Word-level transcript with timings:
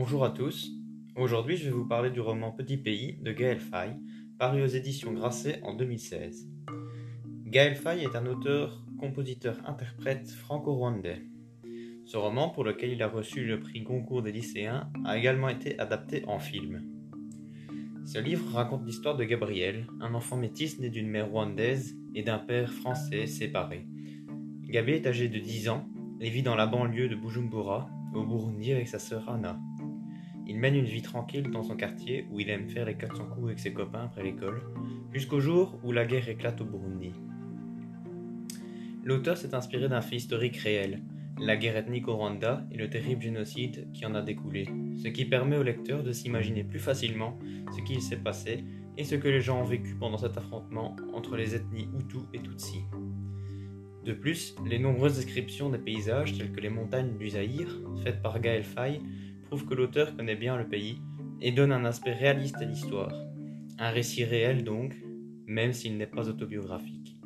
Bonjour 0.00 0.24
à 0.24 0.30
tous. 0.30 0.70
Aujourd'hui, 1.16 1.56
je 1.56 1.64
vais 1.64 1.72
vous 1.72 1.84
parler 1.84 2.10
du 2.10 2.20
roman 2.20 2.52
Petit 2.52 2.76
Pays 2.76 3.18
de 3.20 3.32
Gaël 3.32 3.58
Faye, 3.58 3.96
paru 4.38 4.62
aux 4.62 4.68
éditions 4.68 5.12
Grasset 5.12 5.60
en 5.64 5.74
2016. 5.74 6.48
Gaël 7.46 7.74
Faye 7.74 8.04
est 8.04 8.14
un 8.14 8.26
auteur, 8.26 8.86
compositeur, 9.00 9.56
interprète 9.66 10.30
franco-rwandais. 10.30 11.24
Ce 12.04 12.16
roman, 12.16 12.48
pour 12.48 12.62
lequel 12.62 12.90
il 12.90 13.02
a 13.02 13.08
reçu 13.08 13.44
le 13.44 13.58
prix 13.58 13.80
Goncourt 13.80 14.22
des 14.22 14.30
lycéens, 14.30 14.88
a 15.04 15.18
également 15.18 15.48
été 15.48 15.76
adapté 15.80 16.22
en 16.28 16.38
film. 16.38 16.84
Ce 18.06 18.20
livre 18.20 18.52
raconte 18.52 18.86
l'histoire 18.86 19.16
de 19.16 19.24
Gabriel, 19.24 19.88
un 20.00 20.14
enfant 20.14 20.36
métis 20.36 20.78
né 20.78 20.90
d'une 20.90 21.08
mère 21.08 21.28
rwandaise 21.28 21.96
et 22.14 22.22
d'un 22.22 22.38
père 22.38 22.72
français 22.72 23.26
séparé. 23.26 23.88
Gabi 24.62 24.92
est 24.92 25.08
âgé 25.08 25.28
de 25.28 25.40
10 25.40 25.70
ans 25.70 25.88
et 26.20 26.30
vit 26.30 26.44
dans 26.44 26.54
la 26.54 26.68
banlieue 26.68 27.08
de 27.08 27.16
Bujumbura, 27.16 27.90
au 28.14 28.24
Burundi, 28.24 28.72
avec 28.72 28.86
sa 28.86 29.00
sœur 29.00 29.28
Anna. 29.28 29.58
Il 30.48 30.58
mène 30.58 30.74
une 30.74 30.86
vie 30.86 31.02
tranquille 31.02 31.50
dans 31.50 31.62
son 31.62 31.76
quartier 31.76 32.26
où 32.30 32.40
il 32.40 32.48
aime 32.48 32.68
faire 32.68 32.86
les 32.86 32.94
400 32.94 33.26
coups 33.26 33.46
avec 33.46 33.58
ses 33.58 33.74
copains 33.74 34.04
après 34.04 34.22
l'école, 34.22 34.62
jusqu'au 35.12 35.40
jour 35.40 35.78
où 35.84 35.92
la 35.92 36.06
guerre 36.06 36.28
éclate 36.28 36.60
au 36.62 36.64
Burundi. 36.64 37.12
L'auteur 39.04 39.36
s'est 39.36 39.54
inspiré 39.54 39.88
d'un 39.88 40.00
fait 40.00 40.16
historique 40.16 40.56
réel, 40.56 41.02
la 41.38 41.56
guerre 41.56 41.76
ethnique 41.76 42.08
au 42.08 42.16
Rwanda 42.16 42.66
et 42.72 42.78
le 42.78 42.88
terrible 42.88 43.22
génocide 43.22 43.92
qui 43.92 44.06
en 44.06 44.14
a 44.14 44.22
découlé, 44.22 44.66
ce 44.96 45.08
qui 45.08 45.26
permet 45.26 45.58
au 45.58 45.62
lecteur 45.62 46.02
de 46.02 46.12
s'imaginer 46.12 46.64
plus 46.64 46.80
facilement 46.80 47.38
ce 47.76 47.82
qu'il 47.82 48.00
s'est 48.00 48.16
passé 48.16 48.64
et 48.96 49.04
ce 49.04 49.14
que 49.14 49.28
les 49.28 49.40
gens 49.40 49.60
ont 49.60 49.64
vécu 49.64 49.94
pendant 49.94 50.18
cet 50.18 50.36
affrontement 50.38 50.96
entre 51.12 51.36
les 51.36 51.54
ethnies 51.54 51.88
Hutu 51.98 52.18
et 52.32 52.40
Tutsi. 52.40 52.84
De 54.04 54.12
plus, 54.12 54.56
les 54.66 54.78
nombreuses 54.78 55.16
descriptions 55.16 55.68
des 55.68 55.78
paysages 55.78 56.36
tels 56.36 56.50
que 56.50 56.60
les 56.60 56.70
montagnes 56.70 57.18
du 57.18 57.28
Zaïre, 57.28 57.80
faites 58.02 58.22
par 58.22 58.40
Gaël 58.40 58.64
Faye, 58.64 59.02
prouvent 59.48 59.66
que 59.66 59.74
l'auteur 59.74 60.14
connaît 60.14 60.36
bien 60.36 60.56
le 60.56 60.68
pays 60.68 61.00
et 61.40 61.52
donne 61.52 61.72
un 61.72 61.84
aspect 61.86 62.12
réaliste 62.12 62.56
à 62.56 62.64
l'histoire. 62.64 63.12
Un 63.78 63.90
récit 63.90 64.24
réel 64.24 64.62
donc, 64.62 64.94
même 65.46 65.72
s'il 65.72 65.96
n'est 65.96 66.06
pas 66.06 66.28
autobiographique. 66.28 67.16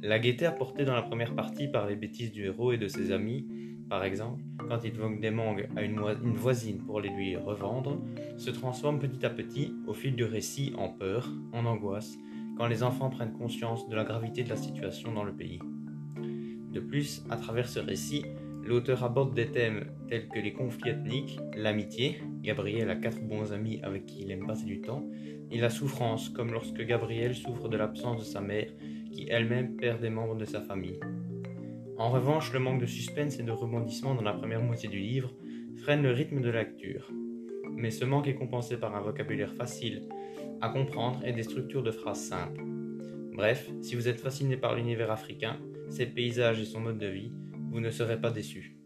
La 0.00 0.18
gaieté 0.18 0.46
apportée 0.46 0.84
dans 0.84 0.94
la 0.94 1.02
première 1.02 1.34
partie 1.34 1.66
par 1.66 1.88
les 1.88 1.96
bêtises 1.96 2.30
du 2.30 2.44
héros 2.44 2.72
et 2.72 2.78
de 2.78 2.86
ses 2.86 3.10
amis, 3.10 3.46
par 3.88 4.04
exemple, 4.04 4.42
quand 4.68 4.84
il 4.84 4.92
vole 4.92 5.20
des 5.20 5.30
mangues 5.30 5.68
à 5.76 5.82
une, 5.82 5.98
une, 6.22 6.36
voisine 6.36 6.78
pour 6.84 7.00
les 7.00 7.08
lui 7.08 7.36
revendre, 7.36 8.00
se 8.36 8.50
transforme 8.50 8.98
petit 8.98 9.26
à 9.26 9.30
petit, 9.30 9.74
au 9.86 9.94
fil 9.94 10.14
du 10.14 10.24
récit, 10.24 10.72
en 10.78 10.88
peur, 10.88 11.28
en 11.52 11.64
angoisse, 11.64 12.16
quand 12.56 12.66
les 12.66 12.82
enfants 12.82 13.10
prennent 13.10 13.32
conscience 13.32 13.88
de 13.88 13.96
la 13.96 14.04
gravité 14.04 14.44
de 14.44 14.50
la 14.50 14.56
situation 14.56 15.12
dans 15.12 15.24
le 15.24 15.32
pays. 15.32 15.58
De 16.72 16.80
plus, 16.80 17.24
à 17.30 17.36
travers 17.36 17.68
ce 17.68 17.80
récit, 17.80 18.24
l'auteur 18.66 19.04
aborde 19.04 19.34
des 19.34 19.50
thèmes 19.50 19.86
tels 20.08 20.28
que 20.28 20.38
les 20.38 20.52
conflits 20.52 20.90
ethniques, 20.90 21.38
l'amitié, 21.56 22.20
Gabriel 22.42 22.90
a 22.90 22.96
quatre 22.96 23.20
bons 23.20 23.52
amis 23.52 23.80
avec 23.82 24.06
qui 24.06 24.22
il 24.22 24.30
aime 24.30 24.46
passer 24.46 24.64
du 24.64 24.80
temps, 24.80 25.04
et 25.50 25.58
la 25.58 25.70
souffrance, 25.70 26.28
comme 26.28 26.52
lorsque 26.52 26.80
Gabriel 26.80 27.34
souffre 27.34 27.68
de 27.68 27.76
l'absence 27.76 28.18
de 28.20 28.24
sa 28.24 28.40
mère 28.40 28.70
qui 29.12 29.26
elle-même 29.28 29.76
perd 29.76 30.00
des 30.00 30.10
membres 30.10 30.36
de 30.36 30.44
sa 30.44 30.60
famille. 30.60 30.98
En 31.96 32.10
revanche, 32.10 32.52
le 32.52 32.58
manque 32.58 32.80
de 32.80 32.86
suspense 32.86 33.38
et 33.38 33.44
de 33.44 33.52
rebondissement 33.52 34.14
dans 34.14 34.22
la 34.22 34.32
première 34.32 34.62
moitié 34.62 34.88
du 34.88 34.98
livre 34.98 35.32
freine 35.76 36.02
le 36.02 36.10
rythme 36.10 36.40
de 36.40 36.50
la 36.50 36.64
lecture. 36.64 37.08
Mais 37.70 37.90
ce 37.90 38.04
manque 38.04 38.26
est 38.26 38.34
compensé 38.34 38.76
par 38.76 38.96
un 38.96 39.00
vocabulaire 39.00 39.54
facile 39.54 40.08
à 40.60 40.70
comprendre 40.70 41.24
et 41.24 41.32
des 41.32 41.42
structures 41.42 41.82
de 41.82 41.90
phrases 41.92 42.20
simples. 42.20 42.62
Bref, 43.34 43.70
si 43.82 43.94
vous 43.94 44.08
êtes 44.08 44.20
fasciné 44.20 44.56
par 44.56 44.74
l'univers 44.74 45.10
africain, 45.10 45.58
ses 45.90 46.06
paysages 46.06 46.60
et 46.60 46.64
son 46.64 46.80
mode 46.80 46.98
de 46.98 47.06
vie, 47.06 47.32
vous 47.74 47.80
ne 47.80 47.90
serez 47.90 48.20
pas 48.20 48.30
déçu. 48.30 48.83